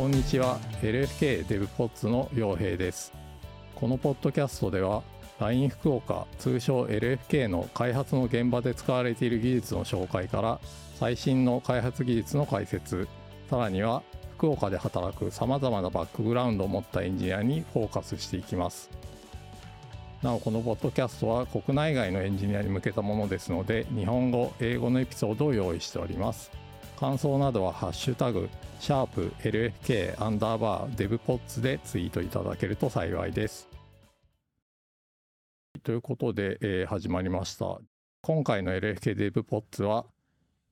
[0.00, 0.58] こんにちは。
[0.80, 3.12] LFK デブポッツの陽平です。
[3.74, 5.02] このポッドキャストでは
[5.38, 10.58] LINE 福岡通称 LFK の開発の現場で使われている技術の紹介から
[10.98, 13.08] 最新の開発技術の解説
[13.50, 14.02] さらには
[14.38, 18.88] 福岡で働くさまざまなバックグラウンドを持ったエンジニアにフォーカスしていきます。
[20.22, 26.50] なおこのポッドキャストは国内外のエンジニアに向けたものですので日本語英語のエピソードを用意しております。
[27.00, 33.70] 感想などはハッシュタグシャープ LFK アンダーバーデブポッツでツイートいただけると幸いです
[35.82, 37.78] ということで、えー始まりました
[38.20, 40.04] 今回の LFK デブポッツは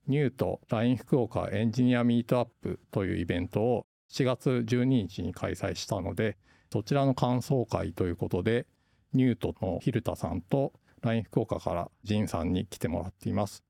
[0.06, 6.36] ニュート LINE 福岡エンジニアミートアップというイベントを7月12日に開催したので
[6.70, 8.66] そちらの感想会ということで
[9.14, 13.67] ニュートの蛭田さんと LINE 福岡からジンさんに来てもらっています。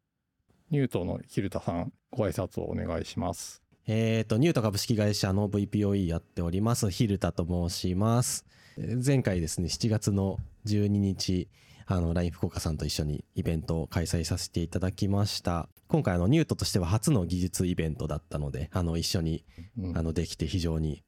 [0.71, 3.63] ニュートの蛭田さん、ご挨拶をお願いします。
[3.87, 8.45] えー、と、ニュート株式会社の VPOE やっております、蛭田と申します。
[8.77, 11.49] えー前回ですね、7月の12日、
[11.87, 15.71] あの、LINE 福岡さんと一緒にイベントを開催させていただきました。
[15.89, 19.45] 今回、あの、ニュートとしては初の技術イベントだったので、あの、一緒に、
[19.79, 21.03] うんあの、できて非常に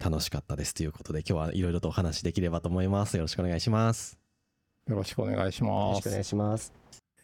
[0.00, 3.16] 楽しかったですということで、今日はいろいろとお話しできればと思います。
[3.16, 4.18] よろしくお願いします。
[4.88, 6.24] よろしくお願いしよろますしくお願い。
[6.24, 6.72] します。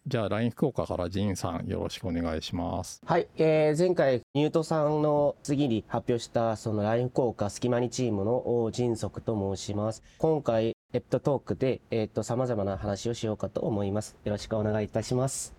[0.05, 3.01] じゃあ LINE 福岡からジンさん、よろしくお願いします。
[3.07, 10.03] はい、えー前回ニュートさんの次に発表したその LINE 効果隙間にチームの迅速と申します。
[10.19, 14.17] 今回エプトトークでえっと様々な話をしようかと思います。
[14.25, 15.55] よろしくお願いいたします。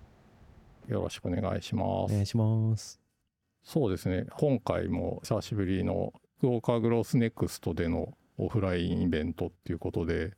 [0.90, 1.86] よろしくお願いします。
[1.86, 3.00] お願いします。
[3.64, 10.34] そうですね、今回も久しぶりの福岡グロースネクストでのオフラインイベントっていうことで、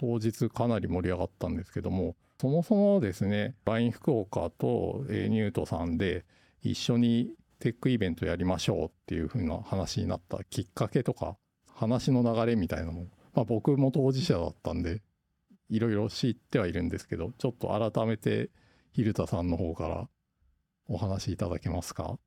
[0.00, 6.24] 当日かなり盛り上がったんですけども、そもそもですね、LINE 福岡とニュートさんで
[6.62, 11.36] 一緒にテックイベントやりましょうっていう風な話になったきっかけとか、
[11.68, 15.02] 話の流れみたいなのも、まあ僕も当事者だったんで、
[15.68, 18.48] いろいろ知ってはいるんですけど、ちょっと改めて、
[18.94, 20.08] 蛭田さんの方から
[20.88, 22.18] お話しいただけますか？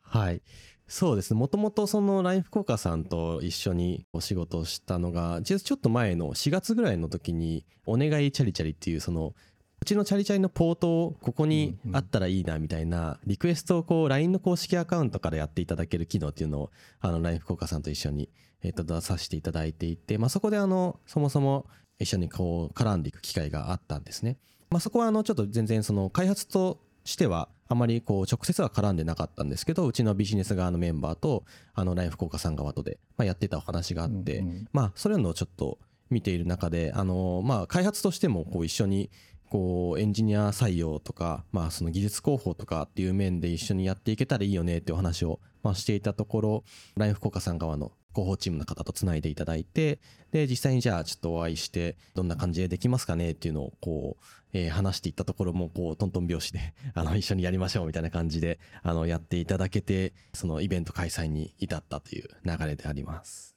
[0.00, 0.40] はい。
[0.86, 1.38] そうですね。
[1.38, 9.34] もともとその LINE 福岡さんと一緒にお仕事をしたのが、実はちょっと前の4月ぐらいの時に、お願いチャリチャリっていうその、
[9.80, 18.28] うちのチャリチャリのポートをここにあったらいいなみたいなリクエストをこう LINE の公式アカウントからやっていただける機能っていうのをあの LINE 福岡さんと一緒に
[18.62, 21.66] えっと出させていただいていて、まあ、そこであのそもそも
[21.98, 24.36] 一緒にこう絡んでいく機会があったんですね。
[24.70, 35.78] まあ、そこはあのちょっと全然その開発としてはあまりこう直接は絡んでなかったんですけどうちのビジネス側のメンバーとあの LINE 福岡さん側とでまあやってたお話があって、まあそういうのをちょっと
[36.10, 39.10] 見ている中であのまあ開発としてもこう一緒に
[39.50, 46.64] こうエンジニア採用とかまあその技術広報とかっていう面で一緒にやっていけたらいいよねってお話をまあしていたところ
[46.96, 50.00] LINE 福岡さん側の広報チームの方とつないでいただいて
[50.32, 63.56] で実際にじゃあちょっとお会いしてどんな感じでできますかねっていうのをこう、えー話していったところもこうトントン拍子で あの一緒にやりましょうみたいな感じであのやっていただけてそのイベント開催に至ったという流れであります。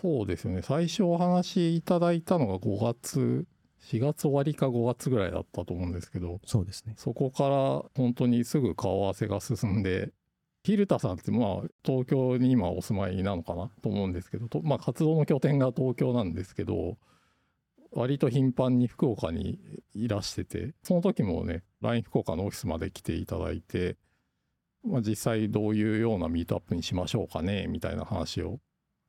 [0.00, 0.62] そうですね。
[0.62, 3.46] 最初お話しいただいたのが5月、
[3.82, 6.94] 4月終わりか5月ぐらいだったと思うんですけど、そうですね。
[6.96, 10.12] そこから本当にすぐ顔合わせが進んで、
[10.64, 16.98] 蛭田さんってまあ東京に今お住まいなのかなと思うんですけど、とまあ活動の拠点が東京なんですけど、
[17.92, 19.58] 割と頻繁に福岡に
[19.94, 23.96] いらしてて、その時もね、LINE 福岡のオフィスまで来ていただいて、
[24.84, 28.60] まあ、実際どういうようなミートアップにしましょうかね、みたいな話を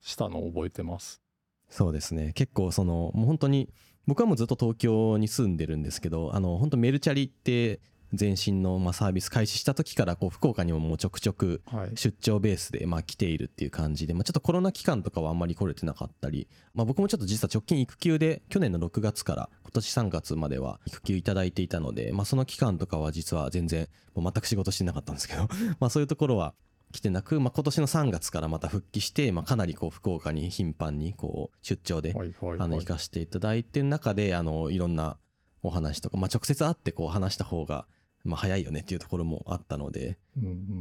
[0.02, 1.22] したのを覚えてます。
[1.70, 2.32] そうですね。
[2.34, 3.70] 結構その、もう本当に、
[4.10, 7.80] 僕はもうずっと東京に住んでるんですけど、あの、本当メルチャリって
[8.20, 11.92] 前身のまあサービス開始した時から、こう、福岡にももうちょくちょくはい。
[11.96, 25.48] 出張ベースでまあ来ているっていう感じで、まあ、ちょっとコロナ期間とかはあんまり来れてなかったり、まあ、僕もちょっと実は直近育休で去年の6月から今年3月までは育休いただいていたので、まあ、その期間とかは実は全然もう全く仕事してなかったんですけど
[25.80, 26.56] まあそういうところは
[26.92, 35.18] 来てなく、まあ、今年の3月からまた復帰して、まあ、かなりこう福岡に頻繁にこう出張で行かせていただいてる中であのいろんな
[35.62, 37.86] お話とか、まあ、直接会ってこう話した方が
[38.24, 40.18] まあ早いよねっていうところもあったので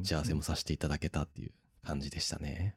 [0.03, 1.53] 幸せもさせていただけたっていう
[1.85, 2.75] 感じでしたね。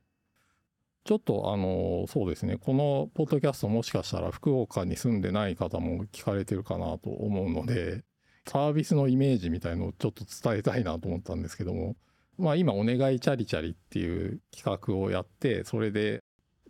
[1.04, 2.57] ちょっとあのそうですね。
[2.57, 8.04] このポッドキャストもしかしたら福岡に住んでない方も聞かれてるかなと思うので
[8.45, 11.95] サービスのイメージみたいのをちょっと伝えたいなと思ったんですけども
[12.41, 16.23] まあ今お願いチャリチャリっていう企画をやってそれで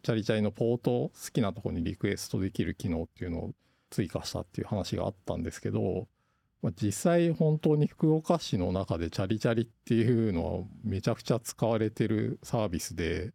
[0.03, 3.51] チャリチャリのポートを好きなところにリクエストできる機能っていうのを
[3.89, 6.07] 追加したっていう話があったんですけど、
[6.61, 13.31] まあ、実際本当に福岡市の中でチャリチャリっていうのはめちゃくちゃ使われてるサービスで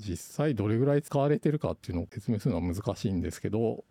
[0.00, 3.84] 実際どれぐらい使われてるかっていうのを説明するのは難しいんですけど、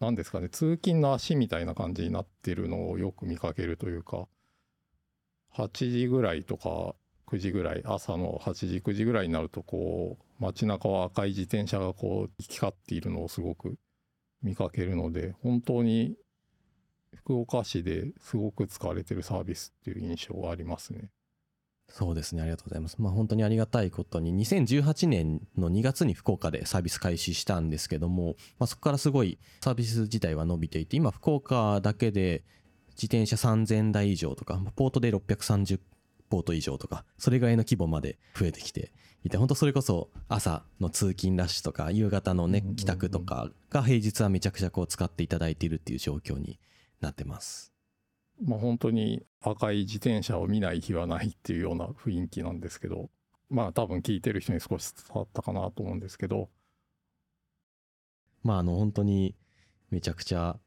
[0.00, 4.26] 何ですかね、通勤の足みたいな感じになってるのをよく見かけるというか、
[5.56, 6.94] 8時ぐらいとか
[7.26, 13.76] 9時ぐらい、朝の8時、9時ぐらいになると、こう、街中は赤い自転車がこう、行き交っているのをすごく
[14.42, 16.16] 見かけるので、本当に
[17.14, 21.10] 福岡市ですごく使われてるサービスっていう印象がありますね。
[21.88, 23.00] そうですね、ありがとうございます。
[23.00, 32.44] まあ本当にありがたいことに、2018年の2月に福岡でサービス開始したんですけども、まあ、そこからすごいサービス自体は伸びていて、今福岡だけで
[33.00, 35.80] 自転車3000台以上とか、ポートで630
[36.28, 38.92] ポート以上とか、それぐらいの規模まで増えてきて
[39.24, 46.58] いて、本当それこそ朝の通勤ラッシュとか、夕方のね、帰宅とかが平日はめちゃくちゃこう使っていただいているっていう状況に
[47.00, 47.72] なってます。
[48.42, 53.10] まあ本当に赤い自転車を見ない日はないっていうような雰囲気なんですけど、
[53.48, 56.50] まあ多分聞いてる人に少し伝わったかなと思うんですけど、
[58.42, 59.34] まああの本当に
[59.90, 60.58] めちゃくちゃ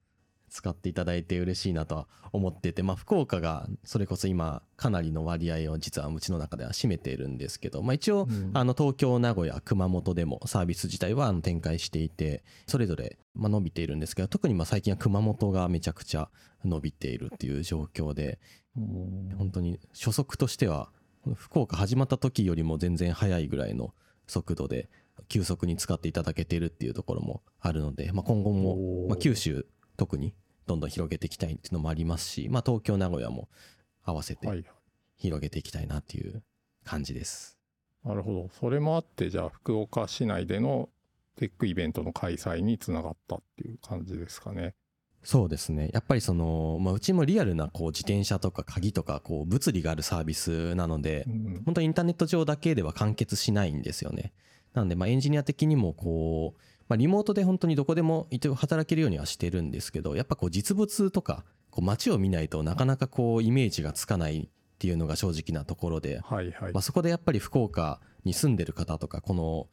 [0.50, 8.52] 使っていただいて嬉しいなとは思ってて、まあ福岡がそれこそ今かなりの割合を実はうちの中では占めているんですけど、まあ一応うん。
[8.54, 16.30] あの東京、名古屋、熊本でもサービス自体はあの展開していて、それぞれまあ伸びているんですけど、特にまあ最近は熊本がめちゃくちゃ
[16.66, 18.40] 伸びているっていう状況で、
[18.78, 19.36] うん。
[19.38, 20.90] 本当に初速としては
[21.36, 23.94] 福岡始まった時よりも全然速いぐらいの
[24.28, 24.90] 速度で
[25.28, 29.10] 急速に使っていただけているっていうところもあるので、まあ、今後おも、ー。
[29.10, 29.66] まあ、九州
[30.00, 30.34] 特に
[30.66, 33.50] どんどん広げていきたいっていうのもありますし、まあ、東京名古屋も
[34.04, 34.64] 合わせてはい。
[35.18, 36.42] 広げていきたいなっていう
[36.86, 37.60] 感じです。
[38.06, 38.50] なるほど。
[38.58, 40.88] それもあって、じゃあ福岡市内での
[41.36, 44.76] テックイベントの開催につながったっていう感じですかね。
[45.22, 45.90] そうですね。
[45.94, 51.64] やっぱりその、まあ、うちもリアルなこう自転車とか鍵とかこう物理があるサービスなのでう、ん。
[51.66, 54.32] 本当にインターネット上だけでは完結しないんですよね。
[54.74, 66.82] なので、まあ、エンジニア的にもこう、まあ、リモートで本当にどこでも一応働けるようにはしてるんですけど、やっぱこう実物とか、こう街を見ないとなかなかこうイメージがつかないっていうのが正直なところで、はいはいまあ、。
[66.82, 69.68] そこでやっぱり福岡に住んでる方とか、この、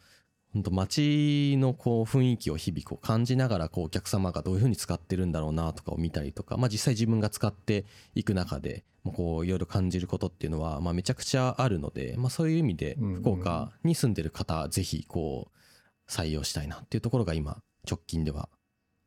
[0.56, 17.58] 本当街のこう雰囲気を日々こう感じながらこうお客様がどういうふうに使ってるんだろうなとかを見たりとか、まあ、実際自分が使っていく中でこういろいろ感じることっていうのはまあめちゃくちゃあるので、まあ、そういう意味で福岡に住んでる方ぜひこう採用したいなっていうところが今
[17.88, 18.48] 直近では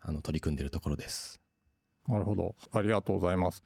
[0.01, 1.39] あの取り組んでるところです。
[2.07, 2.55] なるほど。
[2.71, 3.63] ありがとうございます。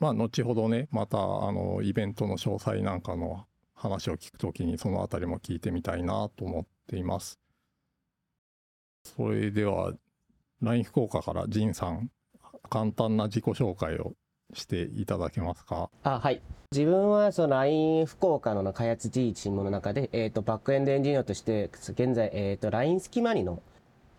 [0.00, 3.46] まあ、後ほどね、また、あの、イベントの詳細なんかの
[3.84, 7.38] 話を聞くときに、そのあたりも聞いてみたいなと思っています。
[9.04, 9.92] それでは、
[10.62, 12.10] LINE 福岡から仁さん、
[12.70, 14.14] 簡単な自己紹介を
[14.54, 15.90] していただけますか？
[16.02, 16.40] あはい
[16.72, 23.62] 自分はその LINE 福岡の開発 G チームの中で、えー、とバックエンドエンジニアとして現在、えー、と LINE スキマニの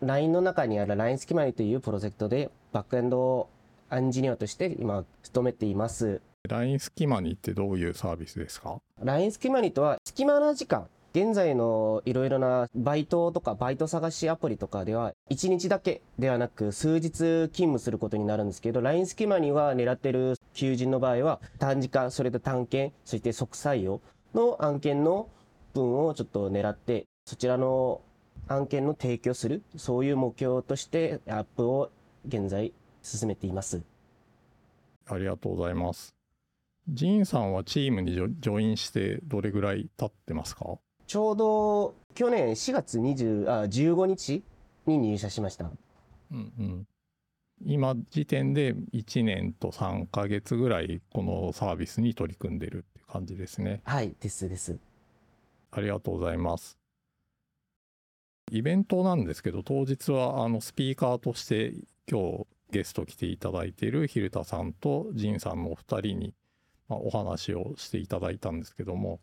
[0.00, 3.48] LINE の中にある LINE スキマニというプロジェクトでバックエンド
[3.90, 24.02] エンジニアとして今勤めています LINE スキマニってどういうサービスですか？LINE スキマニとは隙間な時間現在のいろいろなバイトとかバイト探しアプリとかでは1日だけではなく数日勤務することになるんですけど LINE スキマニは狙ってる求人の場合は短時間それと短検そして即採用
[24.34, 25.30] の案件の
[25.72, 28.02] 分をちょっと狙ってそちらの
[28.48, 31.90] 案件の提供するそういう目標としてアップを
[32.28, 32.72] 現在
[33.02, 33.80] 進めています。
[35.08, 36.15] ありがとうございます。
[36.88, 40.78] 仁さんはチームにジョジョインしてどれぐらい経ってますか？
[41.06, 44.42] ちょうど去年4月20あ15日
[44.86, 45.70] に入社しました。
[46.32, 46.86] うんうん、
[47.64, 53.80] 今時点で1年と3ヶ月ぐらいこのサービスに取り組んでるって感じですね。
[53.84, 54.78] はい、ですです。
[55.72, 56.78] ありがとうございます。
[58.52, 61.74] イベントなんですけど当日はあのスピーカーとして
[62.08, 66.34] 今日ゲスト来ていただいている蛭田さんと仁さんのお二人に、
[66.88, 69.20] まあ、お話をしていただいたんですけども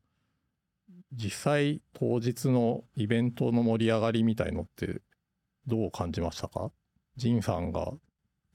[1.14, 5.02] 実際当日のイベントの盛り上がりみたいのって
[5.68, 6.72] どう感じましたか？
[7.16, 7.94] 仁さんが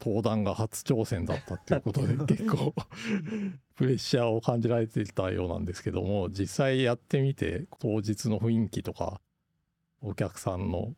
[0.01, 2.75] 登壇が初挑戦だったっていうことで 結構
[3.77, 9.21] プレッシャーを感じられていたようなんですけども実際やってみて当日の雰囲気とか
[10.01, 10.95] お客さんの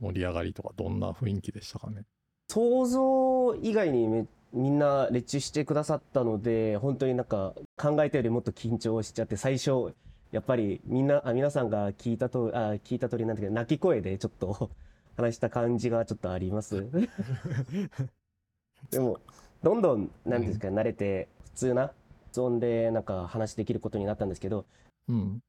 [0.00, 2.04] 盛り上がりとかどんな雰囲気でしたかね？
[2.48, 9.92] 想像以外にめみんな熱中してくださったので、本当になんか考えたよりもっと緊張しちゃって、最初、
[10.30, 14.70] やっぱりみんな、あ皆さんが聞いたとあ聞いた通りなんだけど、泣き声でちょっと
[15.16, 16.86] 話した感じがちょっとあります。
[18.90, 19.18] でも、
[19.62, 21.92] どんどん、なんですか、慣れて、普通な
[22.26, 24.66] 発音でなんか話できることになったんですけど、
[25.08, 25.40] うん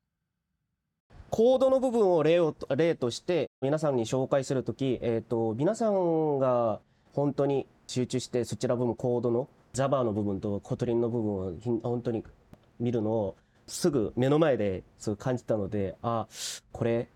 [1.32, 6.80] コードの部分を例を例として皆さんに紹介するとき、えーと、皆さんが
[7.14, 12.24] 本当に集中してそちら部分コードの Java の部分と Kotlin の部分を本当に
[12.80, 13.36] 見るのを
[13.68, 16.28] すぐ目の前でそう感じたのであ
[16.72, 17.10] これ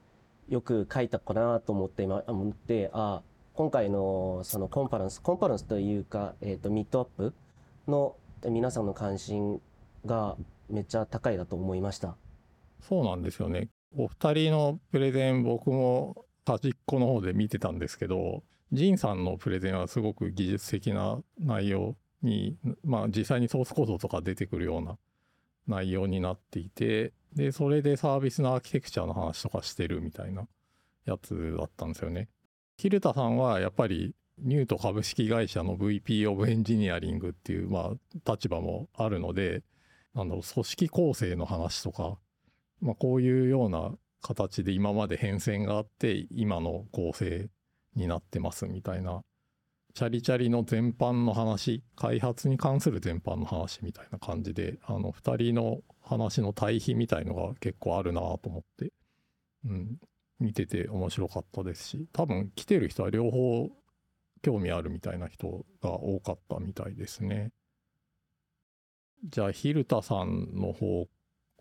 [0.47, 3.21] よく書いたかなと思って今思ってあ
[3.53, 7.33] 今回のそのコンファレンスコンファレンスというか、えーと、ミートアップ
[7.87, 9.61] の皆さんの関心
[10.05, 10.37] が
[10.69, 12.15] めっちゃ高いだと思いました。
[12.81, 13.67] そうなんですよね。
[13.97, 24.97] お二人のプレゼン僕も端っこの方で見てたんですけどジンさんのプレゼンはすごく技術的な内容にまあ実際にソースコードとか出てくるような
[25.67, 30.47] 内容になっていてでそれでサービスのアーキテクチャの話とかしてるみたいな
[31.05, 32.29] やつだったんですよね。
[32.77, 37.91] キルタさんはやっぱりニュート株式会社の VP オブエンジニアリングっていうま
[38.25, 39.63] あ立場もあるので
[40.13, 42.17] あの組織構成の話とか
[42.81, 47.49] まあ、こういうような形で今まで変遷があって今の構成
[47.95, 49.21] になってますみたいな
[49.95, 58.93] チャリチャリの全般の話開発に関する全般の話みたいな感じであの2人の話の対比みたいのが結構あるなと思って、
[59.65, 59.97] うん、
[60.39, 63.69] 見てて面白かったですし多分来てる人は両方
[64.41, 67.51] 興味あるみたいな人が多かったみたいですね。
[69.25, 71.07] じゃあ、蛭田さんの方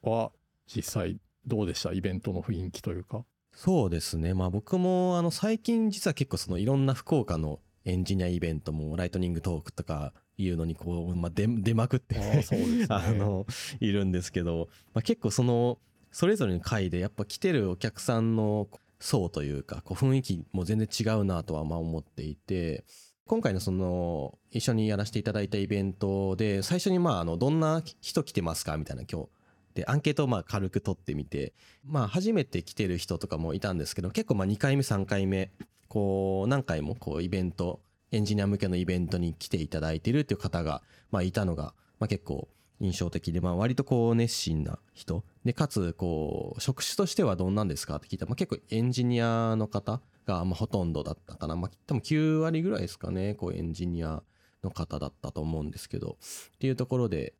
[0.02, 0.30] は
[0.66, 1.92] 実際どうでした？
[1.92, 3.25] イベントの雰囲気というか。
[3.61, 4.35] そうですね。
[4.35, 12.45] まあ僕もあの最近実は結構そのいろんな福岡のエンジニアイベントもライトニングトークとかいうのにこう、まあ、出出まくって
[12.88, 13.47] あの
[13.81, 15.81] いるんですけど、まあ、結構その
[16.12, 18.69] それぞれの回でやっぱ来てるお客さんの
[19.00, 22.85] 層というかこう雰囲気も全然違うなとはまあ思っていて
[23.27, 29.38] 今回のその一緒にやらせていただいたイベントで最初にまああのどんな人来てますかみたいな今日で
[29.87, 31.52] アンケートをまあ軽く取ってみて
[31.85, 35.50] まあ初めて来てる人とかもいたんですけど結構まあ2回目3回目
[35.88, 37.80] こう何回もこうイベント
[38.11, 42.49] エンジニア向けのイベントに来ていただいているっていう方がまあいたのがまあ結構
[42.80, 45.25] 印象的でまあ割とこう熱心な人。
[45.44, 51.56] でかつこう職種としてはどんなんですかって聞いたらまあ結構エンジニアの方がまあほとんどだったかな。
[51.56, 53.35] まあ多分9割ぐらいですかね。
[53.35, 54.23] こうエンジニア
[54.62, 56.18] の方だったと思うんですけど。
[56.54, 57.35] っていうところで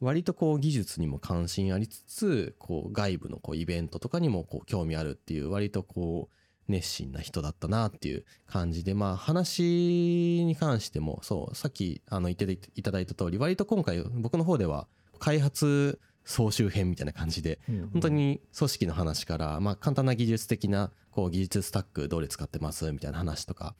[0.00, 6.34] 割とこう技術にも関心ありつつ、こう外部のこうイベントとかにもこう興味あるっていう割とこう
[6.68, 14.86] 熱心な人だったなっていう感じで、まあ話に関してもそう、さっきあの言っていただいた通り、割と今回僕の方では
[15.18, 17.58] 開発総集編みたいな感じで、
[17.92, 23.74] 本当に組織の話から、まあ簡単な技術的なこう技術スタックどれ使ってますみたいな話とか、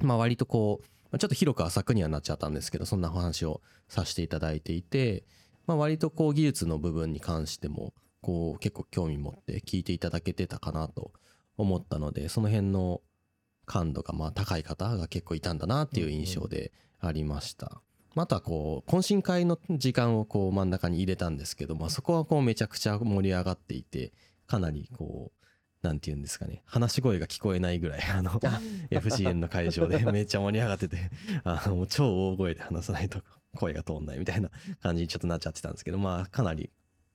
[0.00, 0.80] まあ割とこ
[1.12, 5.24] う、ちょっと広く浅くにはなっちゃったんですけど、そんなお話をさせていただいていて、
[5.66, 11.12] まあ、割とこう技術の部分に関してもこう結構興味持って聞いていただけてたかなと
[11.56, 13.00] 思ったのでその辺の
[13.66, 17.80] 感度がまあ高い方が結構いたんだなっていう印象でありました。
[18.14, 24.12] またこう懇親会の時間をこう真ん中に入れたんですけど、まあ、そこはこうめちゃくちゃ盛り上がっていて
[24.46, 28.32] かなりこうなんて言うんですかね話し声が聞こえないぐらいあの
[28.90, 31.10] FCN の会場でめっちゃ盛り上がってて
[31.42, 33.20] あの超大声で話さないと
[33.56, 34.50] 声が通んないみたいな
[34.82, 36.70] 感じにちょっとなっちゃってたんですけど、まあ、かなり、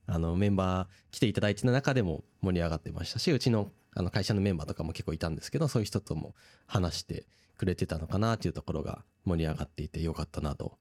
[0.06, 6.34] あの、メンバー来ていただいてた中でも盛り上がってましたし、うちのあの会社のメンバーとかも結構いたんですけど、そういう人とも
[6.66, 7.26] 話して
[7.56, 10.78] くれてたのかなっていうところが盛り上がっていてよかったなと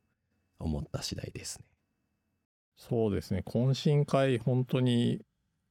[0.59, 1.65] 思った次第ですね。
[2.75, 3.43] そうですね。
[3.45, 5.21] 懇親会本当に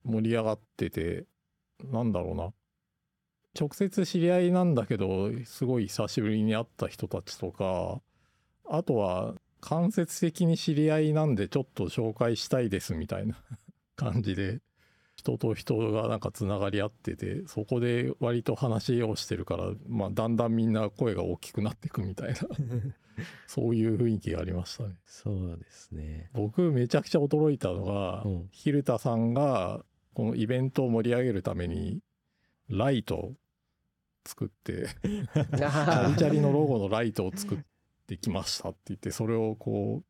[0.05, 1.27] 盛り上がってて、
[1.85, 2.53] なんだろうな。
[3.59, 8.01] 直接知り合いなんだけど、すごい久しぶりに会った人たちとか、
[8.69, 9.35] あとは
[9.67, 13.37] 間接的に知り合いなんでちょっと紹介したいですみたいな。
[13.97, 14.61] 感じで
[15.17, 22.37] 人と人がなんかつながり合っててそこで割と話をしてるから、まあ、だんだんみんな声が大きくなっていくみたいな。
[23.49, 24.95] そういう雰囲気がありましたね。
[25.07, 26.31] そうですね。
[26.35, 32.03] 僕めちゃくちゃ驚いたのが、うん、蛭田さんがこのイベントを盛り上げるために
[32.69, 33.33] ライト
[34.27, 37.59] 作って チャリチャリのロゴのライトを作っ
[38.07, 40.03] てできましたって言って、それをこ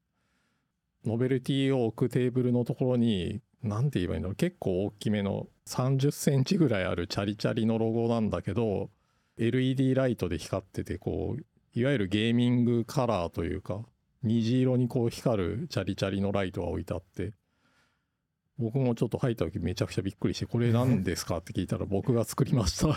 [1.05, 8.91] う、ノベルティを置くテーブルのところに、何て言えばいいんだろう、結構大きめの30センチぐらいあるチャリチャリのロゴなんだけど、
[9.39, 11.43] LED ライトで光ってて、こう、
[11.79, 13.85] いわゆるゲーミングカラーというか、
[14.23, 17.33] 虹色にこう光るチャリチャリのライトが置いてあって、
[18.59, 22.89] 僕もちょっと入った時めちゃくちゃびっくりして、これ何ですかって聞いたら僕が作りました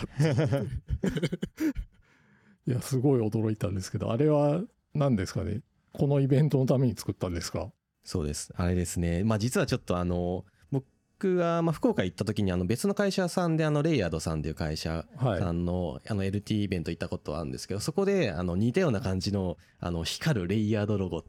[2.66, 4.62] いや、すごい驚いたんですけど、あれは
[4.94, 5.60] 何ですかね？
[5.92, 7.70] このイベントのために作ったんですか？
[8.04, 8.52] そうです。
[8.56, 9.24] あれですね。
[9.24, 10.84] まあ実はちょっとあの、僕
[11.22, 21.22] 僕が、まあ、福岡行った時にあの別の会社さんであのレイヤードさんっていう会社はいさんのあの LT イベント行ったことあるんですけどそこであの似たような感じのあの光るレイヤードロゴ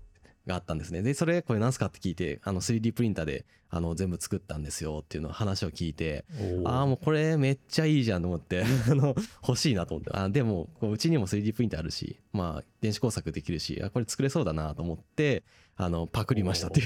[0.47, 1.01] があったんですね。
[1.01, 6.25] でそれこれ何すかって聞いてあの 3D プリンターであの全部作ったんですよっていうのを話を聞いて
[6.65, 9.15] ああもうこれめっちゃいいじゃんと思って あの
[9.47, 10.11] 欲しいなと思って。
[10.13, 15.43] あでもこううちにも 3D プリンターあるしまあ電子工作できるしあこれ作れそうだなと思って
[15.77, 16.83] あのパクりましたってい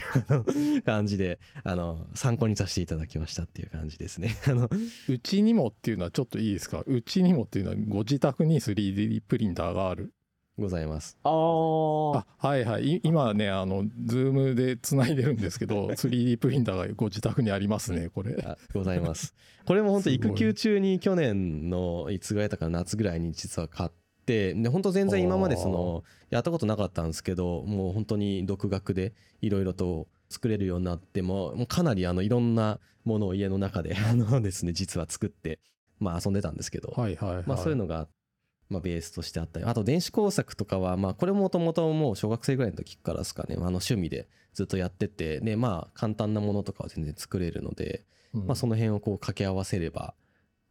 [0.78, 4.36] う感じであの参考にさせていただきましたっていう感じですね。
[4.48, 4.70] あの
[5.10, 6.84] うちにもっていうのはちょっといいですか？
[6.86, 10.14] うちにもっていうのはご自宅に 3D プリンターがある
[10.58, 11.18] ございます。
[11.24, 12.24] あは
[12.58, 12.96] いはい。
[12.96, 18.42] い今ねあのズームでつないでるんですけど 3D プリンターがご自宅にありますねこれ。
[18.46, 19.36] あございます。
[19.66, 23.90] これも本当育休中に去年のいつぐらいだったかな夏ぐらいに実は買っ
[24.26, 35.60] てで本当全然今までそのやったことなかったんですけどもう本当に独学でいろいろと作れるようになってももうかなりあのいろんなものを家の中であのですね実は作って
[36.00, 37.44] まあ遊んでたんですけど、はいはいはい。
[37.46, 38.08] まあそういうのが
[38.70, 48.06] まあベースとしてあったりあと電子工作とかはまあこれもともともう小学生ぐらいの時からですかねあの趣味でずっとやっててでまあ簡単なものとかは全然作れるので
[48.36, 50.14] うんまあ、その辺をこう掛け合わせれば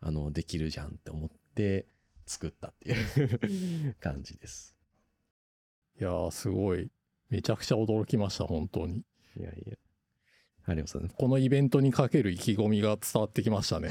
[0.00, 1.86] あのできるじゃんって思って
[2.26, 4.76] 作ったっていう 感じです。
[5.98, 6.90] いやーすごい
[7.30, 9.04] めちゃくちゃ驚きました本当に
[9.36, 9.76] いやいや。
[10.66, 13.88] ありがとうございこのイベントにかける意気込みが伝わってきましたね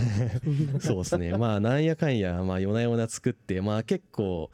[0.74, 0.88] ます。
[0.88, 1.38] そうですね。
[1.38, 4.50] まあなんやかんや、まあ夜な夜な作って、まあ結構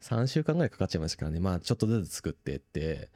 [0.00, 1.40] 3週間ぐらいかかっちゃいましたからね。
[1.40, 3.10] まあちょっとずつ作ってって、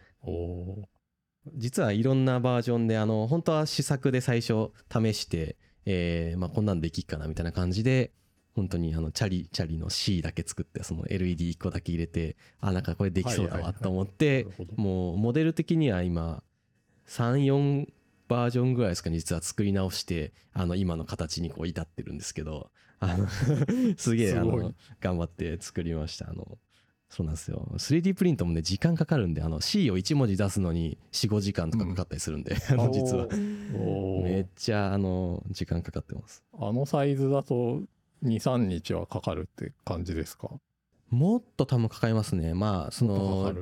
[1.55, 8.13] 実はいろんなバージョンで、あの、本当は試作で最初試して、えー、まあこんなんできっかなみたいな感じで、
[8.55, 16.43] 本当にあのチャリチャリの C だけ作ってその LED1 個だけ入れてあなんかこれできそうだわと思ってもうモデル的には今
[17.09, 17.89] 34
[18.33, 23.27] バージョンぐらいですかね実は作り直してあの今の形にこう至ってるんですけどあの
[23.97, 26.31] すげえあの頑張って作りました。
[26.31, 26.59] あの
[27.11, 27.69] そうなんですよ。
[27.75, 33.29] 3D プリントもね時間かかるんであの C を1文字出すのに45時間とかかかったりするんで、あの実は。
[34.23, 36.43] めっちゃあの時間かかってます。
[36.59, 37.83] あのサイズだと
[38.25, 40.49] 23日はかかるって感じですか？
[41.11, 42.55] もっと多分かかりますね。
[42.55, 43.53] まあその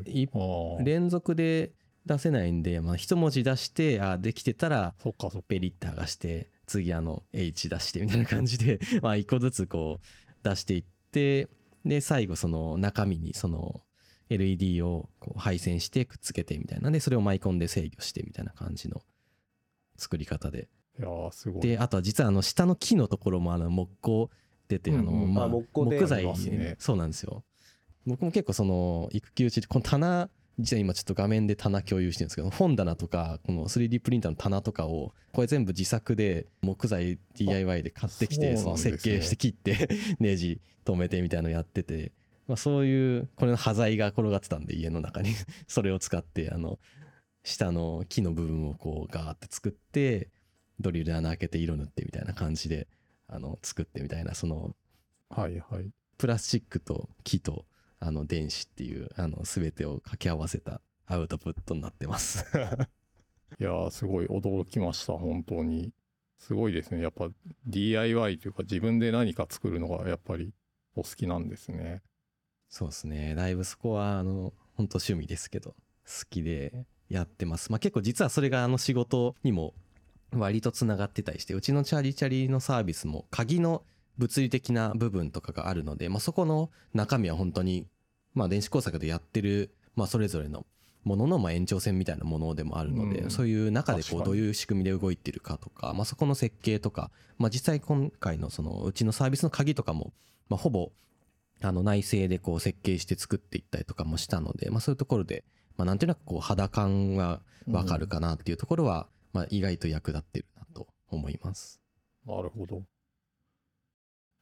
[0.84, 1.72] 連続で
[2.06, 5.48] 出せないんで、まあ、一文字出してあできてたらそっかそっか。
[5.48, 11.48] ペリッて剥がして次あの H 出してみたいな感じで まあ一個ずつこう出していって
[11.84, 13.82] で最後その中身にその
[14.28, 16.90] LED をこう配線してくっつけてみたいな。
[16.90, 19.02] でそれをマイコンで制御してみたいな感じの
[19.96, 20.68] 作り方で。
[20.98, 21.62] いやーすごい。
[21.62, 24.30] であとは実はあの下の木のところもあの木工
[24.68, 27.44] 出てあの、まああ木材ねそうなんですよ。
[28.06, 39.88] 僕も結構その育休中でこの棚実は今ちょっと画面で棚共有してるんですけど本棚とかこの 3D プリンターの棚とかをこれ全部自作で木材 DIY で買ってきてその設計して切って
[40.20, 42.12] ネジ止めてみたいなのやってて、
[42.46, 45.30] まあ、そういうこれの端材が転がってたんで家の中に。
[45.66, 46.78] それを使ってあの
[47.42, 50.28] 下の木の部分をこうガーって作って
[50.78, 52.86] ドリルで穴開けて色塗ってみたいな感じで
[53.28, 54.74] あの作ってみたいなその
[55.30, 55.90] はいはい。
[56.18, 57.64] プラスチックと木と
[58.00, 62.44] あの電子っていうあの全てを掛け合わせたアウトプットになってます。
[63.60, 65.92] いやーすごい驚きました本当に
[66.38, 67.28] すごいですねやっぱ
[67.66, 70.54] DIY というか自分で何か作るのがやっぱり
[70.94, 72.00] お好きなんですね
[72.68, 73.34] そうですね。
[73.34, 75.76] だいぶそこはあの本当趣味ですけど好
[76.30, 77.70] きでやってます。
[77.72, 79.74] まあ結構実はそれがあの仕事にも
[80.32, 83.84] 割とつながってたりしてうちのチャリチャリのサービスも鍵の
[84.18, 87.86] 物理的な部分とかがあるので、まあ、そこの中身は本当に
[88.34, 90.66] まあ電子工作でやってるまあそれぞれの
[91.04, 93.30] もののまあ延長線みたいなものでもあるので、うん。
[93.30, 100.12] そういう中でこうどういう仕組みで動いてるかとか、まあ、そこの設計とか、まあ、実際今回のそのうちのサービスの鍵とかも、
[100.48, 100.90] まあ、ほぼ
[101.62, 105.44] あの内製でこう設計して作っていったりとかもしたので、まあ、そういうところで、
[105.76, 111.80] まあ、なんとなくこう肌感がわかるかなっていうところは、まあ、意外と役立ってるなと思います。
[112.26, 112.82] なるほど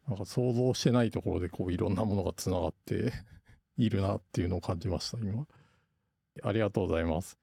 [0.09, 3.13] なんか想像してないところでこういろんなものがつながって
[3.77, 5.47] いるなっていうのを感じました今。
[6.43, 7.39] ありがとうございます。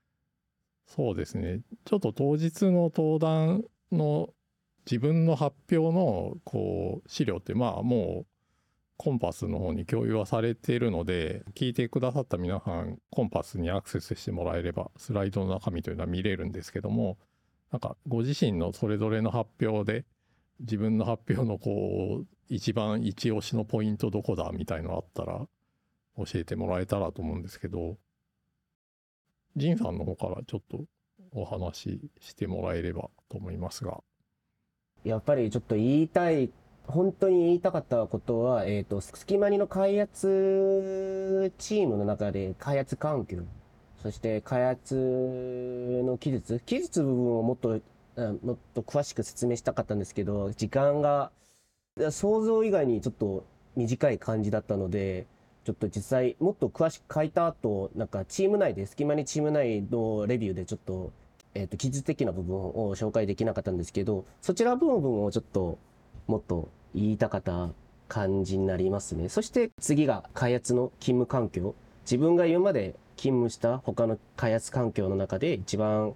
[0.87, 1.61] そうですね。
[1.85, 4.33] ちょっと当日の登壇の
[4.85, 8.27] 自分の発表のこう資料ってまあもう
[8.97, 17.17] コンパスの方に共有はされているので聞いてくださった皆さんコンパスにアクセスしてもらえればスライドの中身というのは見れるんですけども
[17.71, 20.05] なんかご自身のそれぞれの発表で
[20.59, 25.47] 自分の発表のこう一番一押しのポイントどこだみたいのあったら
[26.17, 27.97] 教えてもらえたらと思うんですけど
[29.55, 30.85] 仁さんの方からちょっと
[31.31, 34.01] お話ししてもらえればと思いますが。
[35.03, 36.49] やっぱりちょっと言いたい、
[36.87, 43.43] 本当に言いたかったことは、えっ、と、隙間にの開発チームの中で開発環境、
[44.01, 47.81] そして開発の技術、技術部分をもっと、
[48.41, 51.31] もっと詳しく説明したかったんですけど、時間が
[52.11, 55.27] 想像以外にちょっと短い感じだったので、
[55.63, 61.13] ちょっと実際もっと詳しく書いた後、なんかチーム内で、隙間にチーム内のレビューでちょっと、
[61.53, 65.79] えっ、と、技術的な部分を紹介できなかったんですけど、そちら部分をちょっと
[66.27, 67.69] もっと言いたかった
[68.09, 69.29] 感じになりますね。
[69.29, 71.75] そして次が開発の勤務環境。
[72.03, 76.13] 自分が今まで勤務した他の開発環境の中で一番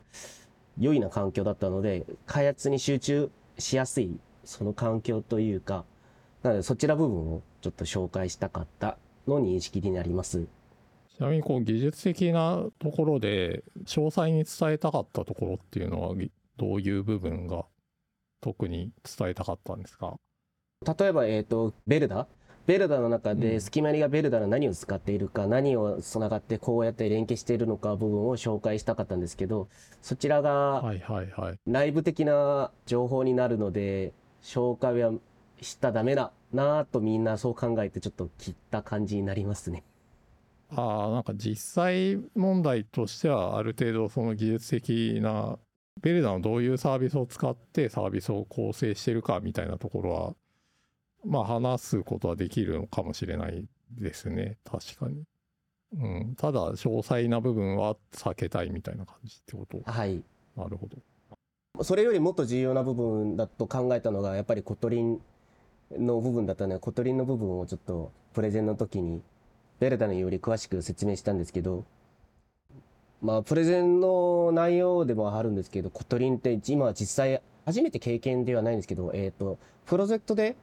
[0.77, 5.86] 良いな環境だったので、開発に集中しやすいその環境というか、
[6.43, 8.97] なのでそちら部分をちょっと紹介したかった
[9.28, 10.47] の認識になります。
[11.15, 17.65] ちなみにこう技術的なところで詳細に伝えたかったところっていうのはぎどういう部分が
[18.41, 20.15] 特に伝えたかったんですか？
[20.97, 22.28] 例えば、えっ、と、ベルダ？
[22.65, 29.67] ベルダの中うんで、スキマリがベルダの何を使っているか、何をつながってこうやって連携しているのか部分を紹介したかったんですけど、
[30.02, 31.56] そちらがはいはいはい。
[31.65, 35.12] 内部的な情報になるので、紹介は
[35.62, 39.84] したらダメだなぁとみんなそう考えてちょっと切った感じになりますね。
[40.71, 45.58] ああ、なんか実際問題としてはある程度その技術的な
[46.02, 50.34] ベルダのどういうサービスを使ってサービスを構成してるかみたいなところは
[51.25, 55.23] まあ話すことはできるのかもしれないですね確かに。
[55.91, 59.82] うん、ただ詳細な部分は避けたいみたいな感じってこと？
[59.91, 60.23] はい。
[60.56, 60.97] なるほど。
[61.83, 65.21] それよりもっと重要な部分だと考えたのが、やっぱり Kotlin
[65.97, 69.21] の部分だったので、 Kotlin の部分をちょっとプレゼンの時に、
[69.79, 71.85] ベルダのより詳しく説明したんですけど、
[73.21, 80.55] まあ、プレゼンの内容でもあるんですけど、 Kotlin って今実際、初めて経験ではないんですけど、えっ、と、プロジェクトで、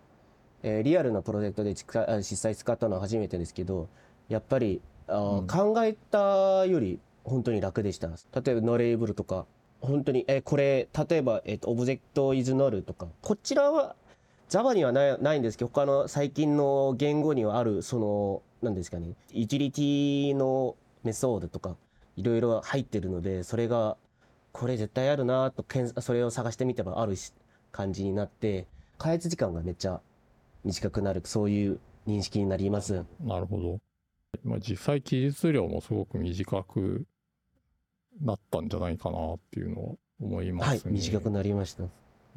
[0.63, 3.89] えーリアルなプロジェクトで実際使ったのは初めてですけど、
[4.29, 8.09] やっぱり、あーうん考えたより本当に楽でした。
[8.09, 9.47] 例えば、ノレーブルとか、
[9.81, 13.95] 本当に、えーこれ、例えば、えっ、と、オブジェクト is null とか、こちらは
[14.49, 21.77] Java にはないないんですけど、他の最近の言語にはある、その、なんですかね、ユーティリティのメソードとか、
[22.17, 23.97] いろいろ入ってるので、それが、
[24.53, 27.33] これ絶対あるなと、けんそれを探してみてばあるし
[27.73, 28.67] 感じになって、
[28.99, 30.01] 開発時間がめっちゃ
[30.65, 33.05] 短くなる、そういう認識になります。
[33.21, 33.79] なるほど。
[34.45, 37.05] まあ、実際記述量もすごく短く
[38.21, 40.81] なったんじゃないかなっていうのは思いますね。
[40.85, 41.85] はい、短くなりました。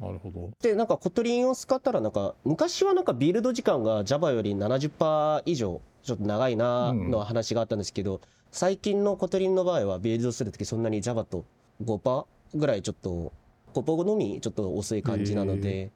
[0.00, 0.50] なるほど。
[0.62, 11.44] で、なんか Kotlin を使ったら、なんか、昔はなんかビルド時間が Java より70%以上、ちょっと長いなうんの話があったんですけど、最近の Kotlin の場合はビルドするときそんなに Java と
[11.84, 13.32] 5%ぐらいちょっと、
[13.74, 15.92] 5%のみちょっと遅い感じなので、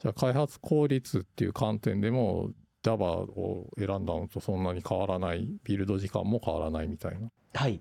[0.00, 2.50] じゃあ開発効率っていう観点でも
[2.82, 7.30] Java を選んだのとそんなに変わらない、ビルド時間も変わらないみたいな。
[7.54, 7.80] はい。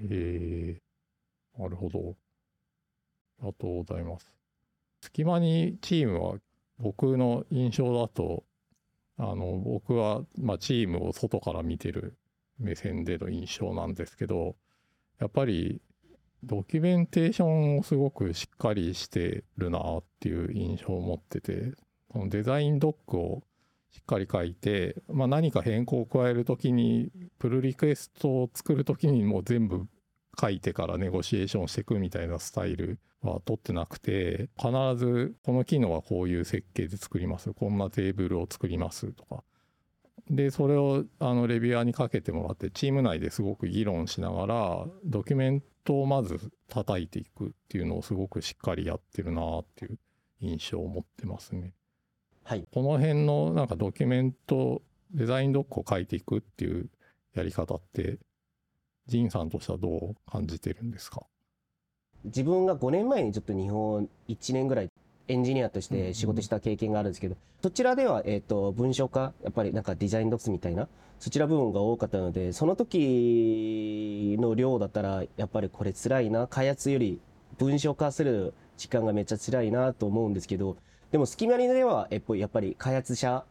[0.00, 2.16] えー、なるほど。
[3.40, 4.32] ありがとうございます。
[5.00, 6.34] 隙間にチームは
[6.78, 8.44] 僕の印象だと、
[9.18, 12.16] あの、僕は、まあ、チームを外から見てる
[12.58, 14.56] 目線での印象なんですけど、
[15.18, 15.80] やっぱり
[16.44, 21.72] ドキュメンテーションをすごくしっかりしてるなっていう印象を持ってて、
[22.12, 23.42] そのデザインドックを
[23.92, 29.86] しっかり書いて、まあ、何か変更を加えるときに、プルリクエストを作るときにもう全部
[30.40, 37.52] 書いてからネゴシエーションしていくみたいなスタイルは取ってなくて、必ずこの機能はこういう設計で作ります。
[37.52, 39.44] こんなテーブルを作りますとか。
[40.30, 49.98] で、それをあのレビュアーにかけてもらって、チーム内ですごく議論しながら、ドキュメントをまず叩いていくっていうのをすごくしっかりやってるなっていう
[50.40, 51.74] 印象を持ってますね。
[52.44, 52.64] はい。
[52.72, 56.90] この辺のなんかドキュメント、デザインドックを書いていくっていう
[57.34, 58.18] やり方って、
[59.06, 61.22] ジンさんとしてはどう感じてるんですか？
[62.24, 64.90] 自分が5年前にちょっと日本1年ぐらい
[65.28, 70.88] エンジニアとして仕事した経験があるんですけど、そちらでは、えっ、と、文章化、やっぱりなんかデザインドックスみたいな、
[71.20, 77.20] そちら部分が多かったので、その時の量だったら、やっぱりこれ辛いな、開発より
[77.58, 80.76] 文章化する時間がめっちゃ辛いなと思うんですけど、
[81.12, 83.44] でも、隙間にでは、やっぱりやっぱり開発者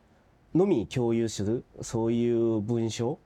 [0.53, 3.19] のみ共有する、そういう文章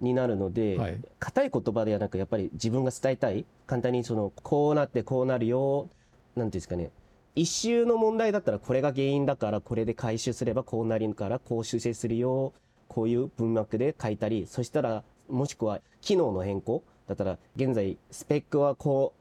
[0.00, 1.00] になるので、はい。
[1.18, 3.44] 硬い言葉ではなく、やっぱり自分が伝えたい。
[3.66, 5.90] 簡単にその、こうなってこうなるよ。
[6.36, 6.92] なんていうんですかね。
[7.34, 12.52] 一周の問題だったらこれが原因だからこれで回収すればこうなるからこう修正するよ。
[12.88, 19.19] こういう文脈で書いたり、そしたらもしくは機能の変更だったら現在スペックはこう、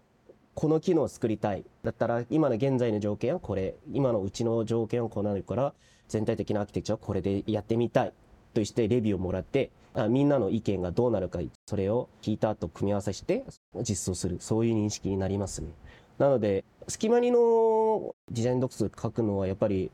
[0.59, 1.63] この機能を作りたい。
[1.85, 3.75] だったら今の現在の条件はこれ。
[3.93, 5.73] 今のうちの条件はこうなるから
[6.09, 8.13] 全体的なアーキテクチャはこれでやってみたい
[8.53, 13.45] としてレビューをもらってあみんなの意見がどうなるかそれを聞いた後組み合わせして
[13.87, 14.35] 実装する。
[14.41, 15.69] そういう認識になりますね。
[16.17, 19.91] なので隙間にのデザインドックス書くのはやっぱり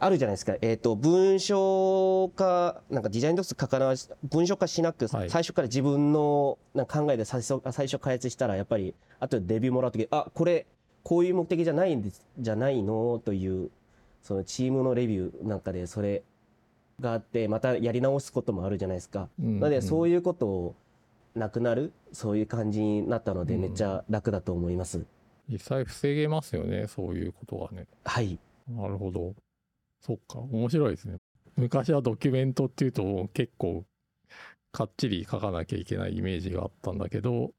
[0.00, 0.56] あるじゃないですか。
[0.60, 10.66] えっ、と、文章化、なんかデザインドス書かない、文章化しなく、はい最初から自分のな考えで最初最初開発したら、やっぱり、あとでレビューもらうとき、あ、これ、
[11.02, 13.20] こういう目的じゃないんです、じゃないの？
[13.24, 13.70] という、
[14.22, 16.22] そのチームのレビューなんかでそれ
[17.00, 19.28] があって、またやり直すこともあるじゃないですか。
[19.40, 20.74] うんなので、そういうことを
[21.34, 25.04] なくなる、そういう感じになったので、うんめっちゃ楽だと思います。
[25.50, 28.38] 実際防げますよねそういうことがねはい。
[28.68, 29.34] なるほど
[30.00, 31.18] そっか面白いですね
[31.56, 33.84] 昔はドキュメントっていうと結構
[34.72, 37.52] かっちり書かなきゃいけないイメージがあったんだけど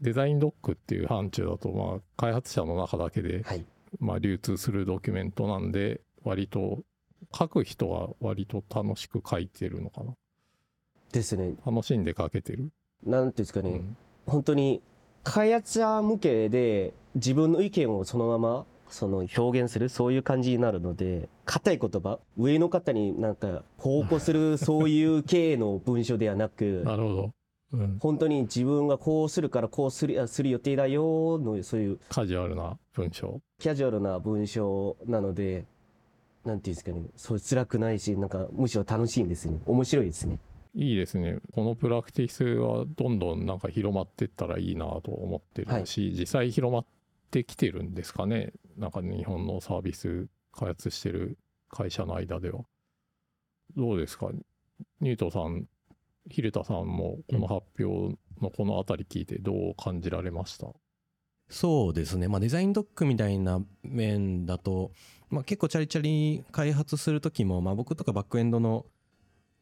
[0.00, 3.64] デザインドックっていう範疇だとまあ開発者の中だけではい。
[4.00, 6.82] まあ流通するドキュメントなんで割と
[7.36, 10.14] 書く人は割と楽しく書いてるのかな
[11.12, 11.54] ですね。
[11.64, 12.70] 楽しんで書けてる、
[13.04, 13.70] なんていうんですかね。
[13.70, 14.82] うん本当に
[15.22, 27.30] 開発者向けで自分の意見をそのままその表現するそういう感じになるので硬い言葉上の方になんか方向するそういう系の文章ではなく なるほど、
[27.72, 33.40] うん、本当に自分がこうするからこうするあする予定だよのそういうカジュアルな文章。
[33.58, 35.64] キャジュアルな文章なので
[36.44, 39.58] なんていうんですかねそう辛くないしなんかむしろ楽しいんですね。
[39.66, 40.38] 面白いですね。
[40.76, 41.38] いいですね。
[41.52, 46.86] このプラクティスはどんどんなんか広まっていったらいいなと思ってるし、実際広まっ
[47.36, 48.52] てきてるんですかね。
[48.78, 52.64] なんか日本のサービス開発してる会社の間では。
[53.76, 54.30] どうですか？
[55.00, 55.66] ニュートさん
[56.30, 60.68] 蛭田さんもこの発表のこの辺り聞いてどう感じられました、
[61.48, 64.92] そうですね、まあ、デザインドックみたいな面だと、
[65.30, 68.86] まあ、結構チャリチャリ開発する時も、まあ、僕とかバックエンドの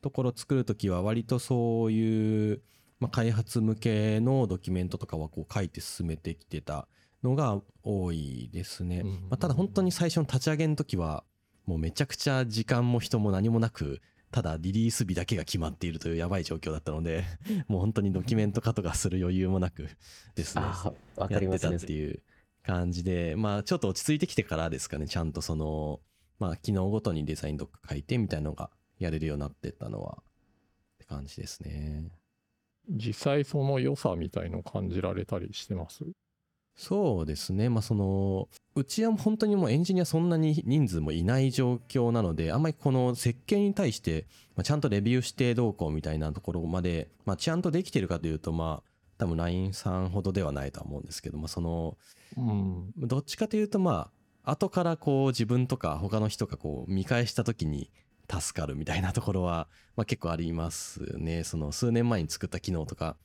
[0.01, 2.63] ところ作る時は割とそういう、
[2.99, 6.89] まあ、開発向けのドキュメントとかはこう書いて進めてきてた
[7.25, 9.01] のが多いですね。
[9.01, 11.25] うんまあ、ただ本当に最初の立ち上げの時は
[11.67, 17.25] もうめちゃくちゃ時間も人も何もなくただリリース日だけが決まっているというやばい状況だったので
[17.67, 19.89] もう本当にドキュメント化とかする余裕もなく
[20.35, 22.23] ですねやってたかりますねっていう
[22.63, 26.01] 感じでまあちょっと落ち着いてきてからですかねちゃんとその
[26.39, 32.11] まあ機能ごとにデザインドック書いてみたいなのがやれるようになってったのはって感じですね。
[32.91, 36.05] 実際その良さみたいの感じられたりしてます？
[36.77, 37.69] そうですね。
[37.69, 51.97] まあその、うちは本当にもうエンジニアそんなに人数もいない状況なので、あんまりこの設計に対して、まあ、ちゃんとレビューしてどうこうみたいなところまで、まあちゃんとできてるかというと、まあ多分 LINE さんほどではないとは思うんですけども、その、
[52.37, 54.11] うんどっちかというとま
[54.43, 57.91] あ、後からこう自分とか他の人がこう見返した時に
[58.29, 61.45] 助かるみたいなところは、まあ結構ありますね。
[61.45, 63.17] その数年前に作った機能とか、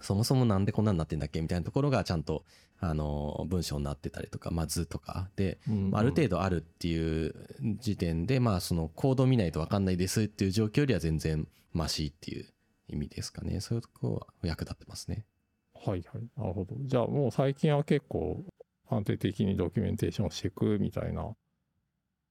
[0.00, 2.44] そもそもなんでこんなになってんだっけみたいなところがちゃんと、
[2.80, 7.34] あの、文章になってたりとか、まあ図とかで、うんある程度あるっていう
[7.80, 12.46] 時点で、まあそのコードを見ないと分かんないですっていう状況よりは全然マシっていう
[12.88, 13.60] 意味ですかね。
[13.60, 15.24] そういうところは役立ってますね。
[15.74, 16.22] はいはい。
[16.36, 16.76] なるほど。
[16.80, 18.44] じゃあもう最近は結構
[18.88, 21.34] 安定的にドキュメンテーションしていくみたいな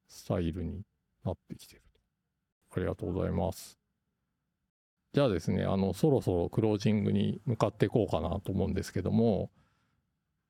[0.07, 0.81] スタイルに
[1.25, 1.99] なってきてると。
[2.77, 3.77] ありがとうございます。
[5.13, 9.49] じゃあですね、あの、そろそろクロージングに向かっていこうかなと思うんですけども、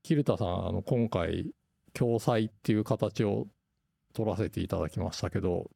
[0.07, 1.51] キルタさん、あの、今回、
[1.93, 3.47] 共済っていう形を
[4.13, 5.69] 取らせていただきましたけど、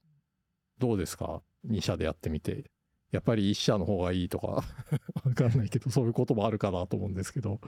[0.79, 2.71] どうですか ?2 社でやってみて。
[3.11, 4.47] やっぱり1社の方がいいとか
[5.25, 7.59] わかんないけど、そういうこともあるかなと思うんですけど、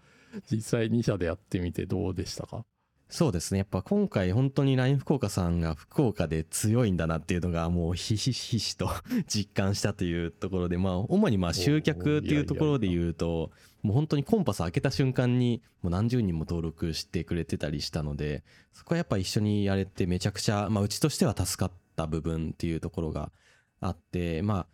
[0.50, 2.66] 実際2社でやってみてどうでしたか？
[3.10, 3.60] そうですね。
[3.60, 8.90] やっぱ今回本当に LINE 福岡さんが福岡で強いんだなっていうのがもうひしひしと
[9.28, 13.52] 実感したというところで、まあ主にまあ集客っていうところで言うと、
[13.84, 23.32] もう本当にコンパス開けた瞬間にもう何十人も登録してくれてたりしたので、そこはやっぱ一緒にやれてめちゃくちゃ、まあうちとしては助かった部分っていうところが
[23.80, 24.73] あって、まあ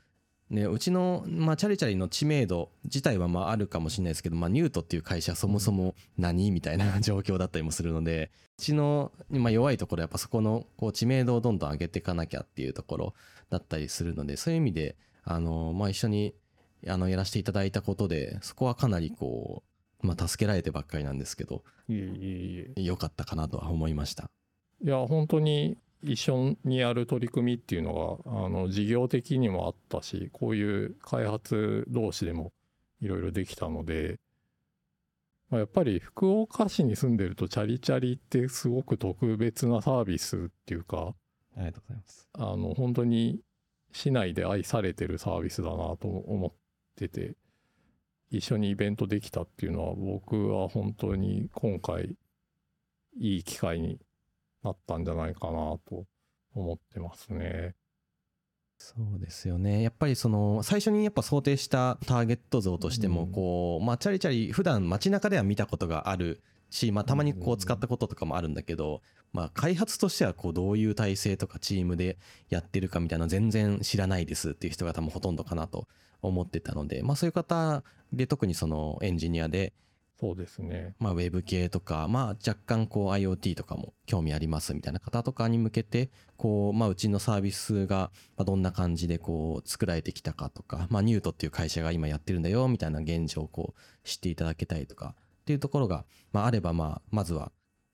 [0.50, 13.14] ね、うちの、まあ、チャリチャリの知名度自体はまああるかもしれないですけど、まあ、ニュートっていう会社そもそも何みたいな状況だったりもするので、うちの、まあ、弱いところやっぱそこのこう知名度をどんどん上げていかなきゃっていうところ
[13.52, 16.34] だったりするので、そういう意味で、あの、まあ、一緒に、
[16.88, 19.64] あの、やらせていただいたことで、そこはかなりこ
[20.02, 22.82] う、まあ、助けられてばっかりなんですけど、いえいえいえ。
[22.82, 24.32] 良かったかなとは思いました。
[24.84, 32.54] いや、本当に一緒にやる取り組みっていうのが、あの、事業的にもあったし、こういう開発同士でも
[33.02, 34.20] いろいろできたので、
[35.50, 41.16] まあ、やっぱり福岡市に住んでるとチャリチャリってすごく特別なサービスっていうか
[41.58, 42.30] ありがとうございます。
[42.34, 43.42] あの本当に
[43.92, 46.52] 市内で愛されてるサービスだなと思っ
[46.96, 47.36] てて
[48.30, 52.16] 一緒にイベントできたっていうのは僕は本当に今回
[53.20, 54.00] いい機会に
[54.64, 56.06] なったんじゃないかなと
[56.54, 57.76] 思ってますね。
[58.78, 59.82] そうですよね。
[59.82, 69.02] やっぱりその最初にやっぱ想定したターゲット像としてもうんこう、まあチャリチャリ普段街中では見たことがあるし、まあたまにこう使ったこととかもあるんだけど、
[69.34, 72.18] まあ開発としてはこうどういう体制とかチームで
[72.50, 75.88] やってるかみたいなの全然知らないですっていう人が多分ほとんどかなと
[76.22, 79.74] 思ってたので、まあそういう方で特にそのエンジニアで
[80.20, 80.96] そうですね。
[81.00, 97.52] まあ、ウェブ系とか、まあ、若干こう IoT とかも興味ありますみたいな方とかに向けて、こう、まあ、うちのサービスがまあどんな感じでこう作られてきたかとか、まあ、ニュートっていう会社が今やってるんだよみたいな現状をこう知っていただけたりとかっていうところが、まあ、あれば、まあ、まずは、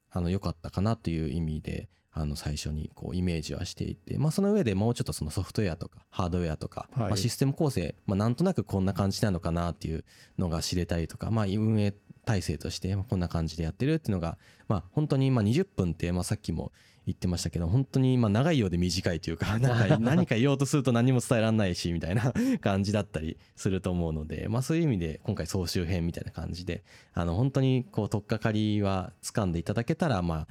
[0.09, 10.05] あの、良かったかなという意味で、あの、最初にこうイメージはしていて、まあ、その上でもうちょっとそのソフトウェアとかハードウェアとか、はいまあ、システム構成、まあ、なんとなくこんな感じなのかなっていう
[10.37, 11.93] のが知れたりとか、まあ、運営
[12.25, 16.71] 体制としてまあこんな感じでやってるっていうのが、まあ、本当にまあ20分って、まあ、さっきも
[17.05, 26.83] 言ってましたけど本当にまあ長いようで短いというか なんか何か言おうとすると何も伝えられないしみたいな 感じだったりすると思うので、まあ、そういう意味で今回総集編みたいな感じで
[27.13, 30.47] あの本当にこう取っかかりは掴んでいただけたらまあ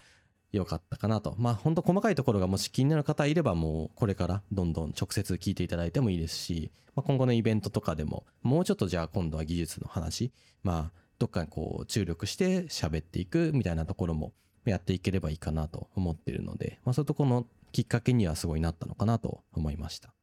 [0.52, 1.34] 良かったかなと。
[1.36, 10.32] まあ本当細かいところがもし気になる方いればもうこれからどんどん直接聞いていただいてもいいですし、まあ、今後のイベントとかでももうちょっとじゃあ今度は技術の話、
[10.62, 14.32] まあどっかにこう注力して喋っていくみたいなところも
[14.64, 20.14] やっていければいいかなと思ってるので、まあそういうとこのきっかけにはすごいなったのかなと思いました。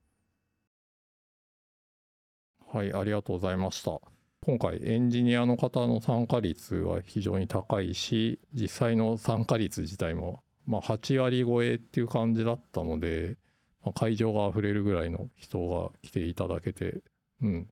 [2.73, 3.99] はい、ありがとうございました。
[4.43, 13.37] 今回エンジニアの方の参加率は非常に高いし、実際の参加率自体も、まあ、8割超えっていう感じだったので、
[13.83, 17.01] まあ、会場が溢れるぐらいの人が来ていただけて、
[17.41, 17.67] うん。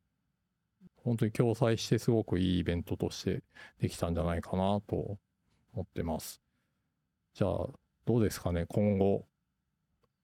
[1.04, 3.44] 本当に共催してすごくいいイベントとして
[3.80, 5.18] できたんじゃないかなと
[5.74, 6.42] 思ってます。
[7.34, 7.68] じゃあ、
[8.06, 9.26] どうですかね、今後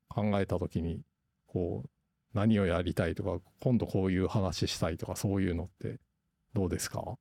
[0.09, 1.01] 考えたときに、
[1.47, 1.89] こう、
[2.33, 5.99] 何をやりたいとか、今度こういう話したいとか、そういうのって
[6.53, 7.17] どうですか？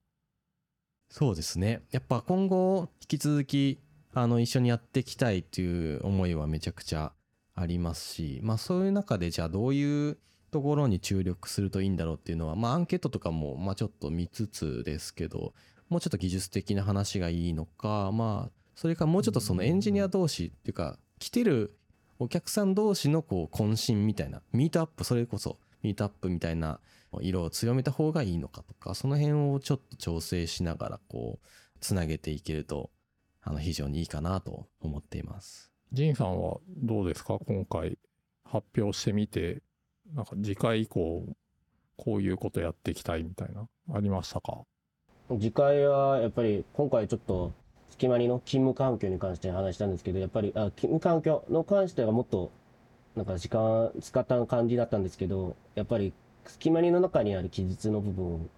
[1.08, 1.82] そうですね。
[1.92, 3.78] やっぱ今後引き続き
[4.14, 7.12] あの一緒にやっていきたいっていう思いはめちゃくちゃ
[7.54, 10.18] ありますし、まあそういう中でじゃあどういう
[10.54, 15.52] ところに注力するといいんだろうっていうのは、まあアンケートとかもまあちょっと見つつですけど、
[15.88, 21.76] もうちょっと技術的な話がいいのか、まあそれかもうちょっとそのエンジニア同士っていうか、来てる
[22.20, 26.78] お客さん同士のこう懇親みたいな、ミートアップ、それこそミートアップみたいな
[27.20, 31.48] 色を強めた方がいいのかとか、その辺をちょっと調整しながらこう、
[31.80, 32.90] つなげていけると、
[33.42, 35.72] あの、非常にいいかなと思っています。
[35.92, 37.38] ジンさんはどうですか？
[37.46, 37.98] 今回
[38.44, 39.62] 発表してみて、
[40.12, 41.24] なんか次回以降、
[41.96, 44.62] こういうことやっていきたいみたいな、ありましたか？
[45.28, 47.52] 次回はやっぱり今回ちょっと
[47.90, 52.50] スキマニの勤務環境に関して話したんですけどやっぱりあ勤務環境の関してはもっと
[53.16, 56.12] なんか時間使った感じだったんですけどやっぱり
[56.46, 58.50] スキマニの中にある技術の部分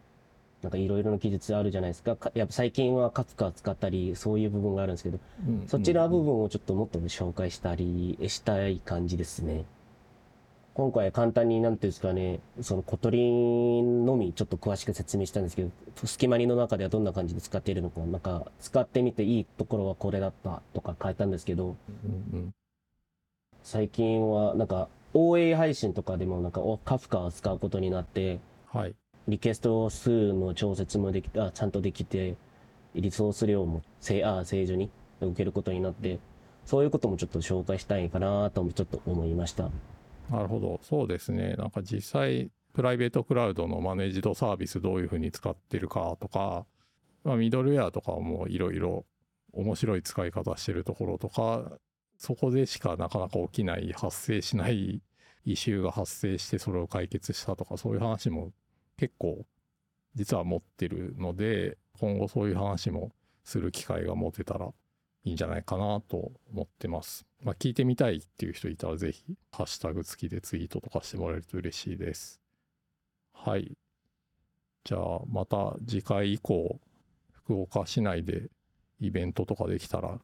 [0.62, 2.16] なんかいろいろな技術あるじゃないですか。
[2.16, 9.66] かやっぱ最近は Kafka 使ったりそういう部分があるんですけどうんそちら部分をちょっともっと紹介したりしたい感じですね。
[10.76, 15.70] 今回は簡単になんていうんですかね、その Kotlin のみちょっと詳しく説明したんですけど、
[16.04, 21.76] 隙間にの中ではどんな感じで使っているのか、なんか使ってみていいところはこれだったとか書いたんですけど、
[22.34, 22.54] うんうん
[23.62, 28.38] 最近はなんか OA 配信とかでもなんかおカフカを使うことになって、
[28.70, 28.94] はい。
[29.28, 32.36] リクエスト数の調節もできあちゃんとできて、
[32.94, 34.90] リソース量も正あ正常に
[35.22, 36.18] 受けることになって、
[36.66, 39.70] そういうこともちょっと紹介したいかなともちょっと思いました。
[40.30, 40.80] なるほど。
[40.82, 41.54] そうですね。
[41.54, 46.66] なんか実際、プライベートクラウドのマネージドサービスどういうふうに使ってるかとか、
[47.24, 49.06] まあ、ミドルウェアとかもいろいろ
[49.52, 51.78] 面白い使い方してるところとか、
[52.18, 55.00] そこでしかなかなか起きない、発生しない
[55.44, 58.52] イシューが発生してそれを解決したとか、そういう話も
[58.96, 59.46] 結構
[60.14, 63.12] 実は持ってるので、今後そういう話も
[63.44, 64.70] する機会が持てたら
[65.26, 67.26] いいんじゃないかなと思ってます。
[67.42, 72.40] まあ、聞いてみたいっていう人いたらぜひ、ハッシュタグ付きでツイートとかしてもらえると嬉しいです。
[73.32, 73.76] はい。
[74.84, 76.80] じゃあ、また次回以降、
[77.32, 78.50] 福岡市内で
[79.00, 80.16] イベントとかできたら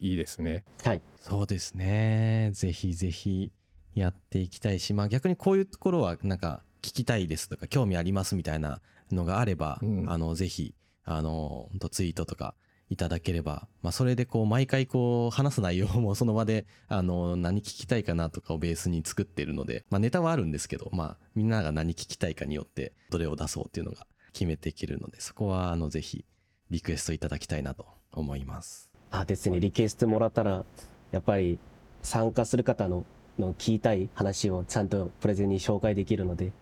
[0.00, 0.64] いいですね。
[0.84, 1.02] はい。
[1.16, 2.50] そうですね。
[2.52, 3.52] ぜひぜひ
[3.94, 10.74] やっていきたいし、まあ逆にこういうところはなんか聞きたいですとか興味ありますみたいなのがあれば、うんあのぜひ
[11.04, 12.54] あの、本当ツイートとか
[12.92, 26.26] いただければ、まあ、それでこう、毎回こう、話す内容もその場で、 あの、何聞きたいかなとかをベースに作ってるので、まあ、ネタはあるんですけど、まあ、みんなが何聞きたいかによって、どれを出そうっていうのが決めていけるので、そこは、あの、ぜひ、
[26.70, 28.90] リクエストいただきたいなと思います。
[29.10, 30.64] あですね、リクエストもらったら、
[31.12, 31.58] やっぱり
[32.02, 33.04] 参加する方の
[33.38, 36.52] の聞きたい話をちゃんとプレゼンに紹介できるので。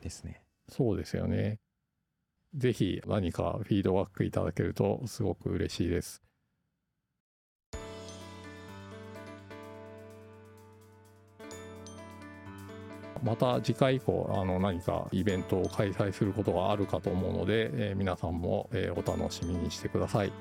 [0.00, 0.42] ですね。
[0.68, 1.58] そうですよね。
[2.54, 6.22] ぜひ何かフィードバックいただけるとすごく嬉しいです。
[13.22, 20.32] また次回以降あの何かイベントを開催することがあるかと思うので、えー、皆さんも、えー、お楽しみにしてください。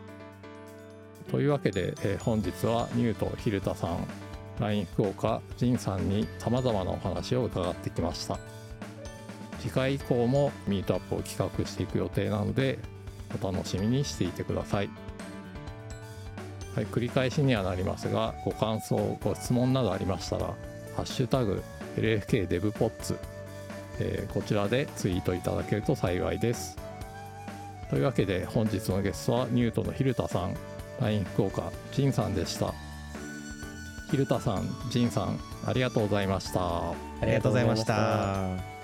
[1.30, 4.08] というわけで、えー、本日はニュート・ヒルタさん
[4.60, 8.40] LINE 福岡仁さんにさまざまなお話を伺ってきました
[9.60, 12.80] 次回以降もミートアップを企画していく予定なので
[13.42, 14.90] お楽しみにしていてください。
[16.76, 20.46] はい、繰り返しにはなりますがご感想ご質問などありましたら
[20.96, 21.64] 「ハッシュタグ
[21.98, 23.18] #LFK デブポッツ」
[24.00, 26.78] えー、こちらでツイートいただけると幸いです。
[27.90, 30.56] というわけで本日のゲストはニュートの蛭田さん
[31.02, 32.74] LINE 福岡仁さんでした。
[34.10, 36.92] 蛭田さん仁さんありがとうございました。
[36.92, 36.94] あ
[37.24, 38.79] りがとうございました。